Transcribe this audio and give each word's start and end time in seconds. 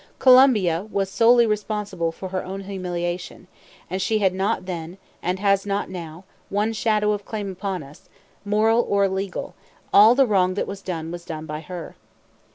Colombia 0.17 0.87
was 0.91 1.11
solely 1.11 1.45
responsible 1.45 2.11
for 2.11 2.29
her 2.29 2.43
own 2.43 2.61
humiliation; 2.61 3.45
and 3.87 4.01
she 4.01 4.17
had 4.17 4.33
not 4.33 4.65
then, 4.65 4.97
and 5.21 5.37
has 5.37 5.63
not 5.63 5.91
now, 5.91 6.23
one 6.49 6.73
shadow 6.73 7.11
of 7.11 7.23
claim 7.23 7.51
upon 7.51 7.83
us, 7.83 8.09
moral 8.43 8.81
or 8.89 9.07
legal; 9.07 9.53
all 9.93 10.15
the 10.15 10.25
wrong 10.25 10.55
that 10.55 10.65
was 10.65 10.81
done 10.81 11.11
was 11.11 11.23
done 11.23 11.45
by 11.45 11.59
her. 11.59 11.95